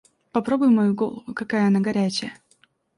[0.31, 2.33] Попробуй мою голову, какая она горячая.